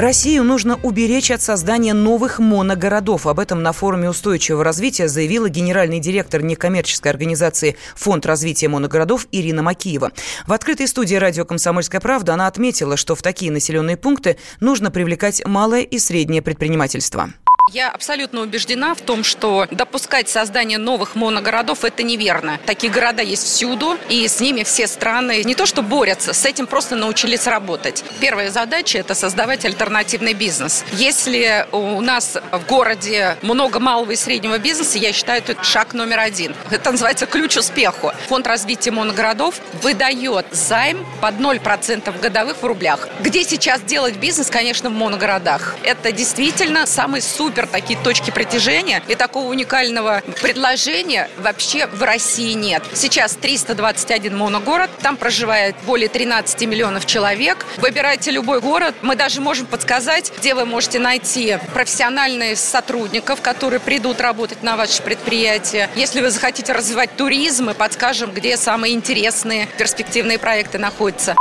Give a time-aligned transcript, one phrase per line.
[0.00, 3.26] Россию нужно уберечь от создания новых моногородов.
[3.26, 9.62] Об этом на форуме устойчивого развития заявила генеральный директор некоммерческой организации «Фонд развития моногородов» Ирина
[9.62, 10.12] Макиева.
[10.46, 15.44] В открытой студии радио «Комсомольская правда» она отметила, что в такие населенные пункты нужно привлекать
[15.44, 17.28] малое и среднее предпринимательство.
[17.68, 22.58] Я абсолютно убеждена в том, что допускать создание новых моногородов– это неверно.
[22.66, 26.66] Такие города есть всюду, и с ними все страны не то что борются, с этим
[26.66, 28.02] просто научились работать.
[28.20, 30.84] Первая задача– это создавать альтернативный бизнес.
[30.92, 36.18] Если у нас в городе много малого и среднего бизнеса, я считаю, это шаг номер
[36.18, 36.56] один.
[36.70, 38.12] Это называется ключ успеху.
[38.28, 43.08] Фонд развития моногородов выдает займ под 0% годовых в рублях.
[43.20, 45.76] Где сейчас делать бизнес, конечно, в моногородах.
[45.84, 49.02] Это действительно самый супер супер такие точки притяжения.
[49.08, 52.82] И такого уникального предложения вообще в России нет.
[52.94, 57.66] Сейчас 321 моногород, там проживает более 13 миллионов человек.
[57.76, 64.20] Выбирайте любой город, мы даже можем подсказать, где вы можете найти профессиональных сотрудников, которые придут
[64.20, 65.90] работать на ваше предприятие.
[65.96, 71.36] Если вы захотите развивать туризм, мы подскажем, где самые интересные перспективные проекты находятся.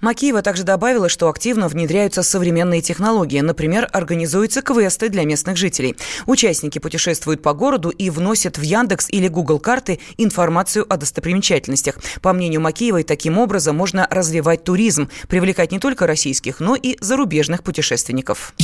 [0.00, 3.40] Макиева также добавила, что активно внедряются современные технологии.
[3.40, 5.96] Например, организуются квесты для местных жителей.
[6.26, 11.98] Участники путешествуют по городу и вносят в Яндекс или Google карты информацию о достопримечательностях.
[12.22, 17.62] По мнению Макиевой, таким образом можно развивать туризм, привлекать не только российских, но и зарубежных
[17.62, 18.54] путешественников.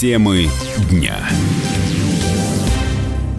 [0.00, 0.48] Темы
[0.90, 1.28] дня.